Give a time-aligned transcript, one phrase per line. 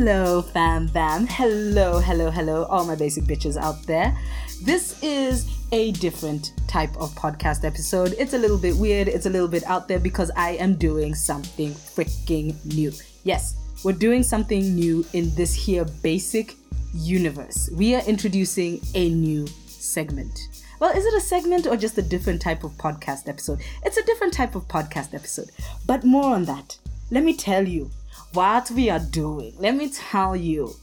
[0.00, 1.26] Hello, fam bam.
[1.26, 4.16] Hello, hello, hello, all my basic bitches out there.
[4.62, 8.14] This is a different type of podcast episode.
[8.18, 11.14] It's a little bit weird, it's a little bit out there because I am doing
[11.14, 12.92] something freaking new.
[13.24, 16.54] Yes, we're doing something new in this here basic
[16.94, 17.68] universe.
[17.70, 20.64] We are introducing a new segment.
[20.78, 23.60] Well, is it a segment or just a different type of podcast episode?
[23.84, 25.50] It's a different type of podcast episode.
[25.84, 26.78] But more on that.
[27.10, 27.90] Let me tell you
[28.32, 29.54] what we are doing.
[29.58, 30.74] Let me tell you.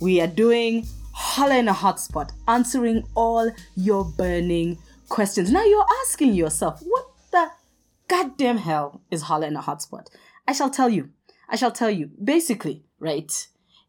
[0.00, 4.78] We are doing HOLAA in a Hotspot, answering all your burning
[5.08, 5.50] questions.
[5.50, 7.50] Now you're asking yourself, what the
[8.06, 10.06] goddamn hell is HOLAA in a Hotspot?
[10.46, 11.10] I shall tell you.
[11.48, 12.10] I shall tell you.
[12.22, 13.48] Basically, right?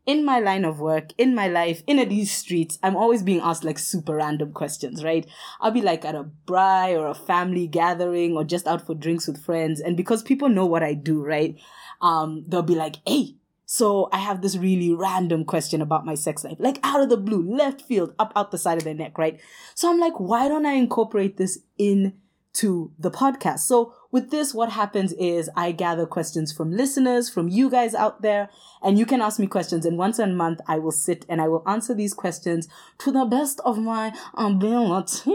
[0.10, 3.64] in my line of work, in my life, in these streets, I'm always being asked
[3.64, 5.24] like super random questions, right?
[5.62, 9.28] I'll be like at a braai or a family gathering or just out for drinks
[9.28, 9.80] with friends.
[9.80, 11.56] And because people know what I do, right?
[12.02, 13.36] Um, they'll be like, Hey,
[13.72, 17.18] so I have this really random question about my sex life, like out of the
[17.18, 19.40] blue, left field, up out the side of their neck, right?
[19.76, 22.14] So I'm like, why don't I incorporate this in
[22.54, 23.60] to the podcast?
[23.60, 28.24] So with this, what happens is I gather questions from listeners, from you guys out
[28.24, 28.50] there,
[28.82, 29.86] and you can ask me questions.
[29.86, 33.26] And once a month, I will sit and I will answer these questions to the
[33.26, 35.32] best of my ability.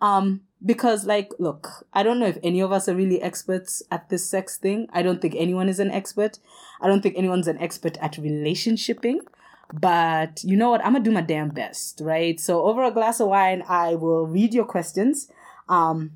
[0.00, 4.08] Um, because like, look, I don't know if any of us are really experts at
[4.08, 4.88] this sex thing.
[4.92, 6.38] I don't think anyone is an expert.
[6.80, 9.18] I don't think anyone's an expert at relationshiping.
[9.72, 10.84] But you know what?
[10.84, 12.38] I'm gonna do my damn best, right?
[12.38, 15.30] So over a glass of wine, I will read your questions.
[15.68, 16.12] Um,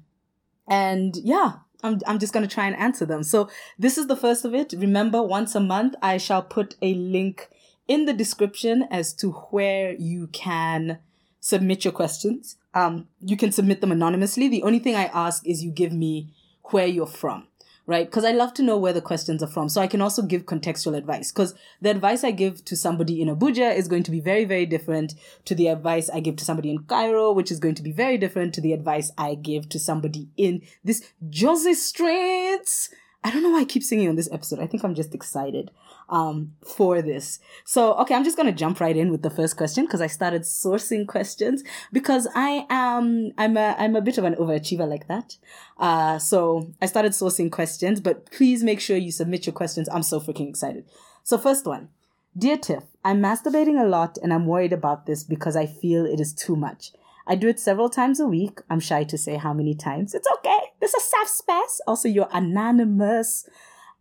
[0.69, 3.23] and yeah, I'm, I'm just going to try and answer them.
[3.23, 4.75] So this is the first of it.
[4.77, 7.49] Remember, once a month, I shall put a link
[7.89, 10.99] in the description as to where you can
[11.41, 12.57] submit your questions.
[12.75, 14.49] Um, you can submit them anonymously.
[14.49, 16.33] The only thing I ask is you give me
[16.65, 17.49] where you're from
[17.91, 18.07] right?
[18.07, 19.69] Because I love to know where the questions are from.
[19.69, 21.33] So I can also give contextual advice.
[21.33, 24.65] Because the advice I give to somebody in Abuja is going to be very, very
[24.65, 25.15] different
[25.47, 28.17] to the advice I give to somebody in Cairo, which is going to be very
[28.17, 32.91] different to the advice I give to somebody in this Jersey streets.
[33.25, 34.61] I don't know why I keep singing on this episode.
[34.61, 35.73] I think I'm just excited
[36.11, 37.39] um, for this.
[37.65, 40.09] So, okay, I'm just going to jump right in with the first question because I
[40.09, 41.63] started sourcing questions
[41.93, 45.37] because I am, I'm a, I'm a bit of an overachiever like that.
[45.79, 49.89] Uh, so I started sourcing questions, but please make sure you submit your questions.
[49.89, 50.85] I'm so freaking excited.
[51.23, 51.89] So first one.
[52.37, 56.21] Dear Tiff, I'm masturbating a lot and I'm worried about this because I feel it
[56.21, 56.93] is too much.
[57.27, 58.61] I do it several times a week.
[58.69, 60.15] I'm shy to say how many times.
[60.15, 60.59] It's okay.
[60.81, 61.81] This is safe space.
[61.87, 63.49] Also, you're anonymous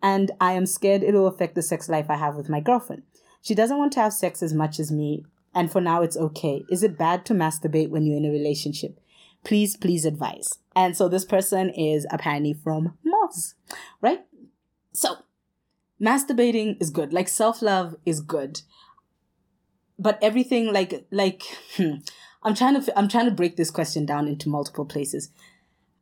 [0.02, 3.04] and I am scared it'll affect the sex life I have with my girlfriend.
[3.42, 6.64] She doesn't want to have sex as much as me, and for now it's okay.
[6.70, 9.00] Is it bad to masturbate when you're in a relationship?
[9.44, 10.58] Please, please advise.
[10.76, 13.54] And so this person is apparently from Moz,
[14.02, 14.26] right?
[14.94, 15.18] So,
[16.02, 17.14] masturbating is good.
[17.14, 18.62] Like self love is good.
[19.98, 21.44] But everything like like
[21.76, 21.96] hmm,
[22.44, 25.30] I'm trying to I'm trying to break this question down into multiple places.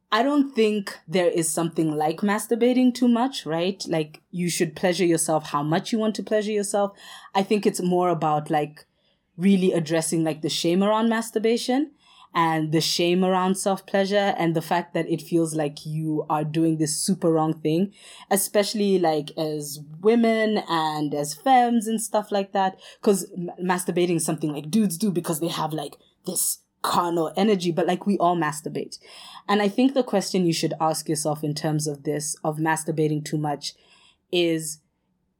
[0.09, 3.83] I don't think there is something like masturbating too much, right?
[3.87, 6.97] Like you should pleasure yourself how much you want to pleasure yourself.
[7.35, 8.85] I think it's more about like
[9.35, 11.91] really addressing like the shame around masturbation
[12.33, 16.45] and the shame around self pleasure and the fact that it feels like you are
[16.45, 17.93] doing this super wrong thing,
[18.31, 22.79] especially like as women and as femmes and stuff like that.
[23.01, 23.29] Cause
[23.61, 25.95] masturbating is something like dudes do because they have like
[26.25, 28.97] this carnal energy, but like we all masturbate.
[29.47, 33.25] And I think the question you should ask yourself in terms of this, of masturbating
[33.25, 33.73] too much,
[34.31, 34.79] is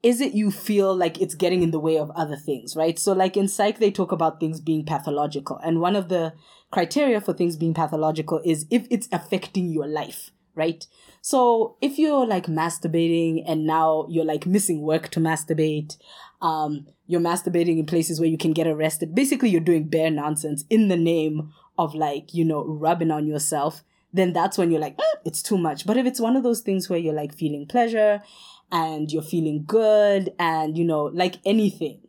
[0.02, 2.98] is it you feel like it's getting in the way of other things, right?
[2.98, 5.58] So, like in psych, they talk about things being pathological.
[5.64, 6.34] And one of the
[6.70, 10.86] criteria for things being pathological is if it's affecting your life, right?
[11.20, 15.96] So, if you're like masturbating and now you're like missing work to masturbate,
[16.40, 19.14] um, you're masturbating in places where you can get arrested.
[19.14, 23.82] Basically, you're doing bare nonsense in the name of like, you know, rubbing on yourself.
[24.12, 25.86] Then that's when you're like, eh, it's too much.
[25.86, 28.22] But if it's one of those things where you're like feeling pleasure
[28.70, 32.00] and you're feeling good and, you know, like anything,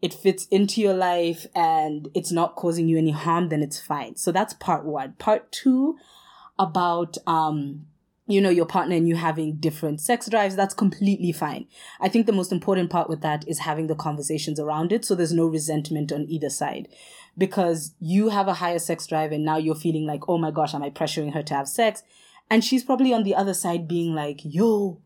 [0.00, 4.16] it fits into your life and it's not causing you any harm, then it's fine.
[4.16, 5.14] So that's part one.
[5.14, 5.96] Part two
[6.58, 7.86] about, um,
[8.26, 11.66] you know, your partner and you having different sex drives, that's completely fine.
[12.00, 15.14] I think the most important part with that is having the conversations around it so
[15.14, 16.88] there's no resentment on either side.
[17.36, 20.74] Because you have a higher sex drive and now you're feeling like, oh my gosh,
[20.74, 22.02] am I pressuring her to have sex?
[22.48, 25.00] And she's probably on the other side being like, yo,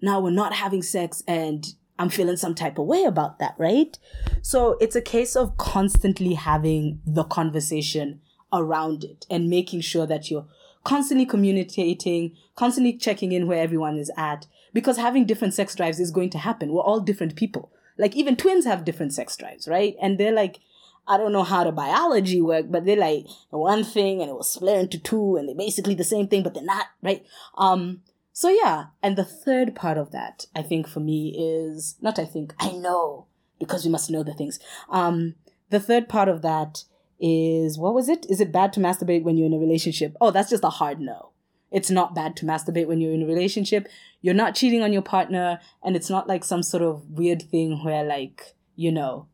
[0.00, 1.66] now we're not having sex and
[1.98, 3.96] I'm feeling some type of way about that, right?
[4.42, 8.20] So it's a case of constantly having the conversation
[8.52, 10.46] around it and making sure that you're
[10.84, 16.10] constantly communicating, constantly checking in where everyone is at, because having different sex drives is
[16.10, 16.72] going to happen.
[16.72, 17.72] We're all different people.
[17.96, 19.96] Like even twins have different sex drives, right?
[20.02, 20.60] And they're like,
[21.06, 24.50] I don't know how the biology work, but they're like one thing and it was
[24.50, 27.24] split into two and they're basically the same thing, but they're not, right?
[27.56, 28.02] Um,
[28.32, 28.86] so yeah.
[29.02, 32.72] And the third part of that, I think for me is not, I think, I
[32.72, 33.26] know
[33.58, 34.58] because we must know the things.
[34.88, 35.36] Um,
[35.70, 36.84] the third part of that
[37.26, 38.26] is what was it?
[38.28, 40.14] Is it bad to masturbate when you're in a relationship?
[40.20, 41.30] Oh, that's just a hard no.
[41.70, 43.88] It's not bad to masturbate when you're in a relationship.
[44.20, 47.82] You're not cheating on your partner, and it's not like some sort of weird thing
[47.82, 49.26] where, like, you know,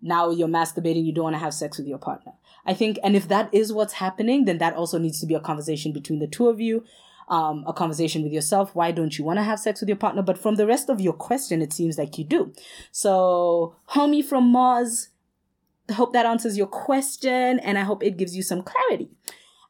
[0.00, 2.32] now you're masturbating, you don't want to have sex with your partner.
[2.64, 5.40] I think, and if that is what's happening, then that also needs to be a
[5.40, 6.84] conversation between the two of you,
[7.28, 8.74] um, a conversation with yourself.
[8.74, 10.22] Why don't you want to have sex with your partner?
[10.22, 12.54] But from the rest of your question, it seems like you do.
[12.92, 15.08] So, homie from Moz,
[15.92, 19.10] hope that answers your question, and I hope it gives you some clarity.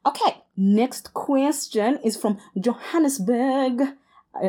[0.04, 3.82] Okay, next question is from Johannesburg.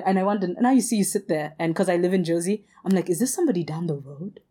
[0.06, 2.66] And I wonder, now you see you sit there, and because I live in Jersey,
[2.84, 4.42] I'm like, is this somebody down the road?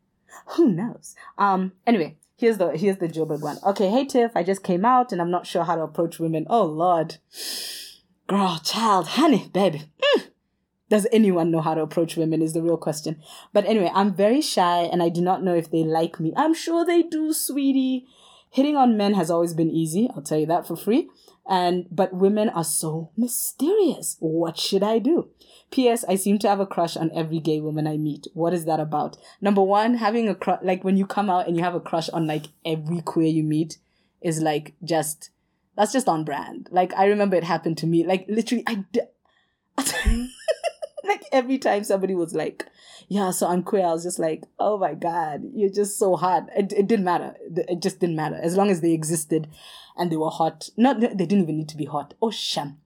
[0.56, 1.14] Who knows?
[1.38, 3.58] Um, anyway, here's the here's the Joburg one.
[3.64, 6.46] Okay, hey Tiff, I just came out and I'm not sure how to approach women.
[6.48, 7.16] Oh Lord.
[8.26, 9.84] Girl, child, honey, baby.
[10.16, 10.28] Mm.
[10.88, 13.20] Does anyone know how to approach women is the real question.
[13.52, 16.32] But anyway, I'm very shy and I do not know if they like me.
[16.36, 18.06] I'm sure they do, sweetie.
[18.50, 21.08] Hitting on men has always been easy, I'll tell you that for free.
[21.48, 24.16] And but women are so mysterious.
[24.18, 25.28] What should I do?
[25.70, 26.04] P.S.
[26.08, 28.26] I seem to have a crush on every gay woman I meet.
[28.34, 29.16] What is that about?
[29.40, 32.08] Number one, having a crush, like when you come out and you have a crush
[32.10, 33.78] on like every queer you meet
[34.20, 35.30] is like just,
[35.76, 36.68] that's just on brand.
[36.70, 38.04] Like I remember it happened to me.
[38.04, 39.08] Like literally, I did.
[40.06, 40.24] Mm-hmm.
[41.06, 42.66] Like every time somebody was like,
[43.08, 46.48] yeah, so I'm queer, I was just like, oh my God, you're just so hot.
[46.56, 47.34] It, it didn't matter.
[47.54, 48.38] It just didn't matter.
[48.42, 49.48] As long as they existed
[49.96, 50.70] and they were hot.
[50.76, 52.14] Not, they didn't even need to be hot.
[52.20, 52.78] Oh, sham.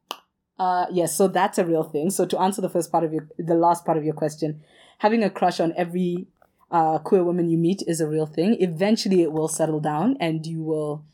[0.59, 2.11] Uh, yes, so that's a real thing.
[2.11, 4.63] So to answer the first part of your, the last part of your question,
[4.99, 6.29] having a crush on every
[6.71, 8.57] uh, queer woman you meet is a real thing.
[8.61, 11.05] Eventually, it will settle down, and you will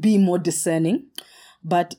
[0.00, 1.06] be more discerning.
[1.62, 1.94] But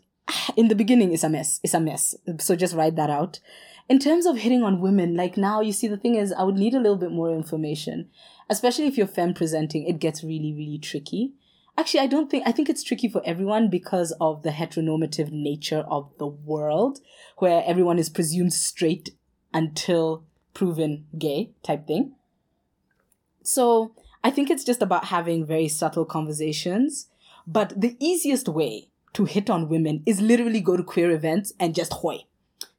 [0.58, 1.60] in the beginning, it's a mess.
[1.64, 2.16] It's a mess.
[2.40, 3.40] So just write that out.
[3.90, 6.56] In terms of hitting on women, like now, you see, the thing is, I would
[6.56, 8.10] need a little bit more information,
[8.50, 9.86] especially if you're femme presenting.
[9.86, 11.34] It gets really, really tricky.
[11.78, 15.86] Actually i don't think i think it's tricky for everyone because of the heteronormative nature
[15.90, 17.00] of the world
[17.38, 19.12] where everyone is presumed straight
[19.54, 20.24] until
[20.54, 22.14] proven gay type thing.
[23.42, 27.08] So i think it's just about having very subtle conversations.
[27.48, 31.74] But the easiest way to hit on women is literally go to queer events and
[31.74, 32.26] just hoy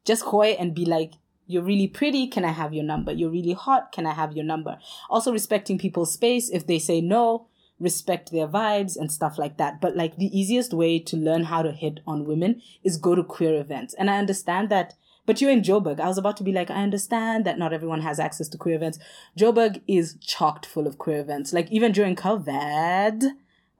[0.05, 1.13] just hoy and be like
[1.47, 4.45] you're really pretty can i have your number you're really hot can i have your
[4.45, 4.79] number
[5.11, 7.47] also respecting people's space if they say no
[7.83, 9.81] respect their vibes and stuff like that.
[9.81, 13.25] But like the easiest way to learn how to hit on women is go to
[13.25, 13.95] queer events.
[13.95, 14.95] And I understand that,
[15.27, 16.01] but you're in Joburg.
[16.01, 18.77] I was about to be like, I understand that not everyone has access to queer
[18.77, 18.99] events.
[19.37, 21.53] Joburg is chocked full of queer events.
[21.53, 23.25] Like even during COVID,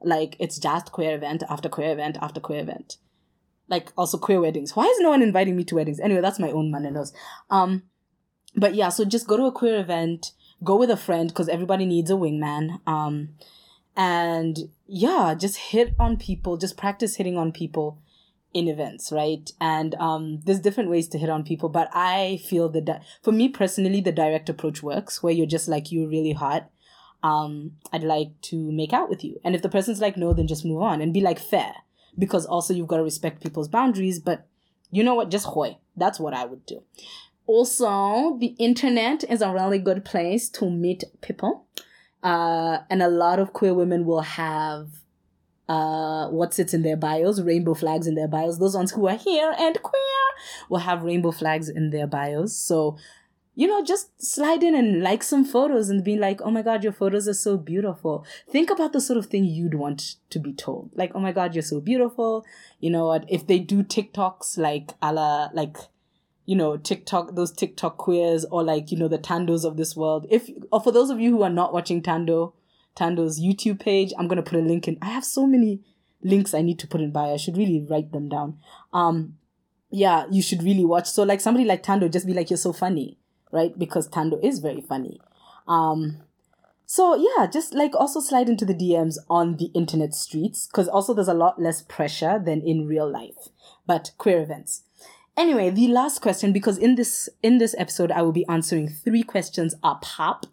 [0.01, 2.97] like it's just queer event after queer event after queer event.
[3.67, 4.75] Like also queer weddings.
[4.75, 5.99] Why is no one inviting me to weddings?
[5.99, 7.13] Anyway, that's my own manenos.
[7.49, 7.83] Um,
[8.55, 10.31] but yeah, so just go to a queer event,
[10.63, 12.79] go with a friend because everybody needs a wingman.
[12.87, 13.29] Um,
[13.95, 17.99] and yeah just hit on people just practice hitting on people
[18.53, 22.69] in events right and um there's different ways to hit on people but i feel
[22.69, 26.33] that di- for me personally the direct approach works where you're just like you're really
[26.33, 26.69] hot
[27.21, 30.47] um i'd like to make out with you and if the person's like no then
[30.47, 31.73] just move on and be like fair
[32.17, 34.47] because also you've got to respect people's boundaries but
[34.91, 36.81] you know what just hoy that's what i would do
[37.45, 41.65] also the internet is a really good place to meet people
[42.23, 45.03] uh, and a lot of queer women will have
[45.67, 48.59] uh, what sits in their bios, rainbow flags in their bios.
[48.59, 50.01] Those ones who are here and queer
[50.69, 52.55] will have rainbow flags in their bios.
[52.55, 52.97] So,
[53.55, 56.83] you know, just slide in and like some photos and be like, oh my God,
[56.83, 58.25] your photos are so beautiful.
[58.49, 60.89] Think about the sort of thing you'd want to be told.
[60.95, 62.45] Like, oh my God, you're so beautiful.
[62.79, 63.25] You know what?
[63.27, 65.77] If they do TikToks like a la, like,
[66.45, 70.25] you know, TikTok, those TikTok queers or like, you know, the Thandos of this world.
[70.31, 72.53] If, or for those of you who are not watching Thando,
[72.97, 74.97] Thando's YouTube page, I'm going to put a link in.
[75.01, 75.81] I have so many
[76.23, 77.35] links I need to put in bio.
[77.35, 78.57] I should really write them down.
[78.91, 79.37] Um,
[79.91, 81.07] yeah, you should really watch.
[81.07, 83.19] So like somebody like Thando, just be like, you're so funny,
[83.53, 83.77] right?
[83.77, 85.21] Because Thando is very funny.
[85.67, 86.23] Um,
[86.85, 91.13] so yeah, just like also slide into the DMs on the internet streets because also
[91.13, 93.49] there's a lot less pressure than in real life.
[93.87, 94.83] But queer events.
[95.35, 99.23] Anyway, the last question, because in this in this episode I will be answering three
[99.23, 100.45] questions a pop.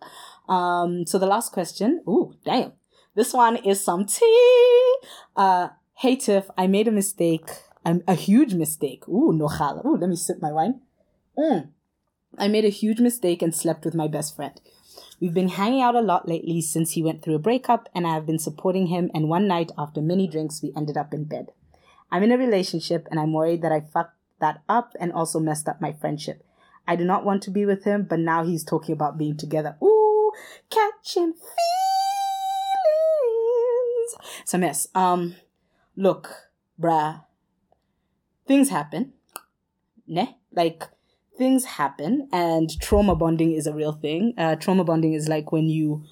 [0.48, 2.72] Um, so the last question, ooh, damn.
[3.14, 4.94] This one is some tea.
[5.36, 7.50] Uh, hey Tiff, I made a mistake.
[7.84, 9.08] I'm a huge mistake.
[9.08, 9.46] Ooh, no.
[9.84, 10.80] Ooh, let me sip my wine.
[11.36, 11.68] Mm.
[12.38, 14.60] I made a huge mistake and slept with my best friend.
[15.20, 18.14] We've been hanging out a lot lately since he went through a breakup, and I
[18.14, 19.10] have been supporting him.
[19.12, 21.52] And one night, after many drinks, we ended up in bed.
[22.10, 25.68] I'm in a relationship, and I'm worried that I fucked that up and also messed
[25.68, 26.42] up my friendship.
[26.88, 29.76] I do not want to be with him, but now he's talking about being together.
[29.82, 30.32] Ooh,
[30.70, 31.46] catching feelings.
[34.44, 34.86] So, mess.
[34.94, 35.36] Um,
[35.96, 36.30] look,
[36.80, 37.24] bruh,
[38.46, 39.12] things happen.
[40.06, 40.38] Ne?
[40.52, 40.88] Like,
[41.40, 44.34] things happen, and trauma bonding is a real thing.
[44.36, 46.04] Uh, trauma bonding is like when you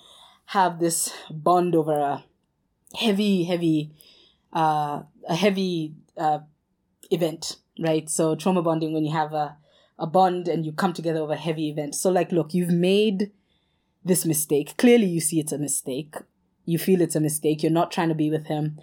[0.46, 2.24] have this bond over a
[2.96, 3.92] heavy, heavy,
[4.54, 6.38] uh, a heavy uh,
[7.10, 8.08] event, right?
[8.08, 9.58] So, trauma bonding when you have a
[9.98, 11.94] a bond and you come together over a heavy event.
[11.94, 13.30] So, like, look, you've made
[14.02, 14.78] this mistake.
[14.78, 16.14] Clearly, you see it's a mistake.
[16.64, 17.62] You feel it's a mistake.
[17.62, 18.78] You're not trying to be with him.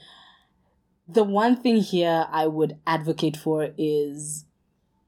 [1.08, 4.46] The one thing here I would advocate for is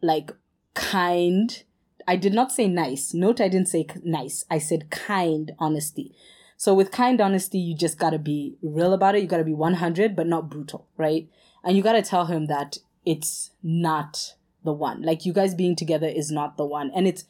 [0.01, 0.31] like
[0.77, 1.63] kind.
[2.07, 3.13] I did not say nice.
[3.13, 4.45] Note I didn't say nice.
[4.49, 6.15] I said kind honesty.
[6.55, 9.21] So with kind honesty, you just gotta be real about it.
[9.21, 11.27] You gotta be 100, but not brutal, right?
[11.63, 15.01] And you gotta tell him that it's not the one.
[15.01, 16.91] Like you guys being together is not the one.
[16.95, 17.25] And it's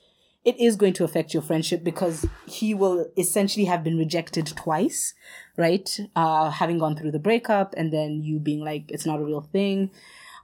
[0.45, 5.13] it is going to affect your friendship because he will essentially have been rejected twice,
[5.55, 5.99] right?
[6.15, 9.41] Uh having gone through the breakup and then you being like it's not a real
[9.41, 9.91] thing.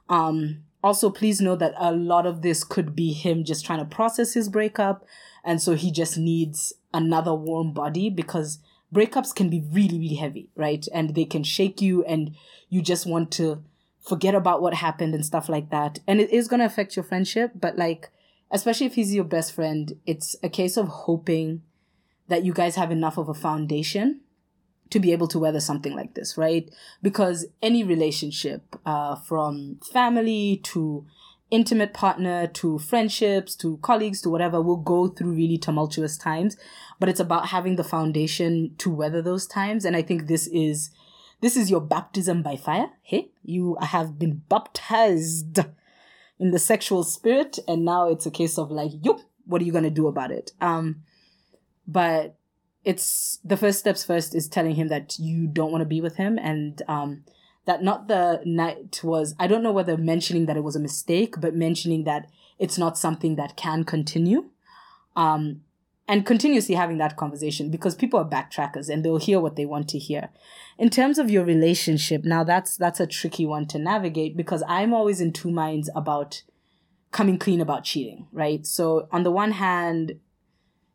[0.08, 3.86] Um also please know that a lot of this could be him just trying to
[3.86, 5.06] process his breakup
[5.42, 8.58] and so he just needs another warm body because
[8.94, 10.86] breakups can be really really heavy, right?
[10.92, 12.36] And they can shake you and
[12.68, 13.64] you just want to
[14.00, 16.00] forget about what happened and stuff like that.
[16.06, 18.10] And it is going to affect your friendship, but like,
[18.50, 21.62] especially if he's your best friend, it's a case of hoping
[22.28, 24.20] that you guys have enough of a foundation
[24.94, 26.72] to be able to weather something like this, right?
[27.02, 31.04] Because any relationship, uh, from family to
[31.50, 36.56] intimate partner to friendships to colleagues to whatever will go through really tumultuous times,
[37.00, 39.84] but it's about having the foundation to weather those times.
[39.84, 40.90] And I think this is
[41.40, 42.90] this is your baptism by fire.
[43.02, 45.58] Hey, you have been baptized
[46.38, 49.72] in the sexual spirit, and now it's a case of like, yup, what are you
[49.72, 50.52] gonna do about it?
[50.60, 51.02] Um,
[51.84, 52.36] but
[52.84, 56.16] it's the first steps first is telling him that you don't want to be with
[56.16, 57.24] him and um
[57.66, 61.36] that not the night was I don't know whether mentioning that it was a mistake,
[61.40, 64.50] but mentioning that it's not something that can continue.
[65.16, 65.62] Um,
[66.06, 69.88] and continuously having that conversation because people are backtrackers and they'll hear what they want
[69.88, 70.28] to hear.
[70.76, 74.92] In terms of your relationship, now that's that's a tricky one to navigate because I'm
[74.92, 76.42] always in two minds about
[77.10, 78.66] coming clean about cheating, right?
[78.66, 80.18] So on the one hand,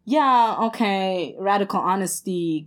[0.06, 2.66] yeah, okay, radical honesty,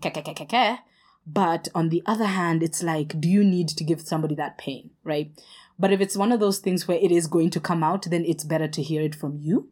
[1.26, 4.90] but on the other hand, it's like, do you need to give somebody that pain,
[5.04, 5.30] right?
[5.78, 8.24] But if it's one of those things where it is going to come out, then
[8.24, 9.68] it's better to hear it from you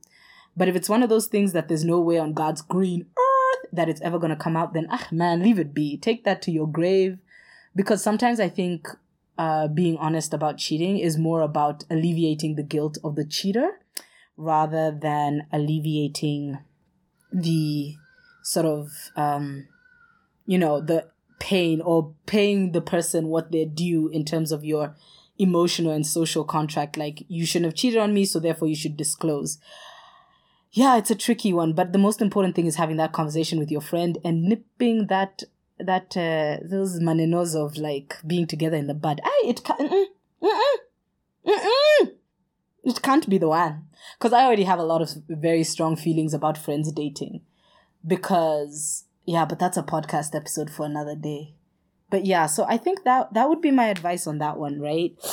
[0.57, 3.67] but if it's one of those things that there's no way on God's green earth
[3.73, 5.97] that it's ever going to come out, then, ah, man, leave it be.
[5.97, 7.19] Take that to your grave.
[7.75, 8.89] Because sometimes I think
[9.39, 13.81] uh, being honest about cheating is more about alleviating the guilt of the cheater
[14.37, 16.59] rather than alleviating
[17.33, 17.97] the
[18.43, 19.69] sort of, um,
[20.47, 21.07] you know, the
[21.39, 24.95] pain or paying the person what they're due in terms of your
[25.39, 26.97] emotional and social contract.
[26.97, 29.59] Like, you shouldn't have cheated on me, so therefore you should disclose
[30.73, 33.71] yeah, it's a tricky one, but the most important thing is having that conversation with
[33.71, 35.43] your friend and nipping that
[35.79, 39.21] that uh, those manenos of like being together in the bud.
[39.25, 40.05] I it mm-mm,
[40.43, 40.77] mm-mm.
[42.91, 43.87] It can't be the one
[44.19, 47.43] because I already have a lot of very strong feelings about friends dating.
[48.07, 51.55] Because yeah, but that's a podcast episode for another day.
[52.11, 55.15] But yeah, so I think that that would be my advice on that one, right?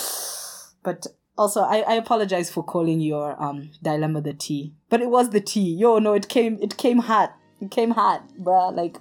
[0.83, 5.29] But also I, I apologize for calling your um dilemma the tea but it was
[5.29, 8.97] the tea yo no it came it came hot it came hot bruh like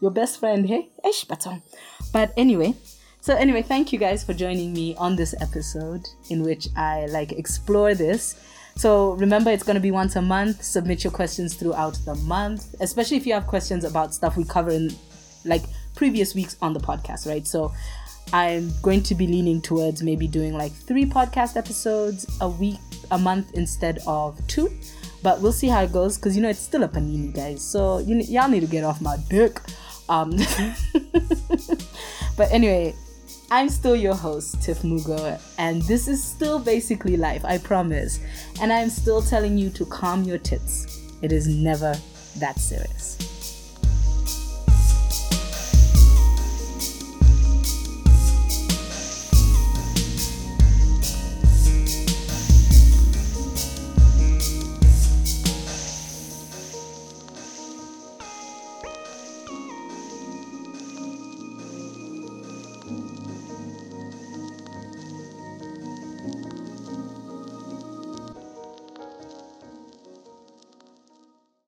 [0.00, 1.26] your best friend hey Ish,
[2.12, 2.74] but anyway
[3.20, 7.32] so anyway thank you guys for joining me on this episode in which i like
[7.32, 8.40] explore this
[8.76, 12.74] so remember it's going to be once a month submit your questions throughout the month
[12.80, 14.90] especially if you have questions about stuff we cover in
[15.44, 15.62] like
[15.94, 17.72] previous weeks on the podcast right so
[18.32, 22.78] I'm going to be leaning towards maybe doing like three podcast episodes a week,
[23.10, 24.70] a month instead of two.
[25.22, 27.62] But we'll see how it goes because you know it's still a panini, guys.
[27.62, 29.60] So you, y'all need to get off my dick.
[30.08, 30.30] Um,
[32.36, 32.94] but anyway,
[33.52, 38.20] I'm still your host, Tiff Mugo, and this is still basically life, I promise.
[38.60, 41.02] And I'm still telling you to calm your tits.
[41.20, 41.96] It is never
[42.38, 43.29] that serious.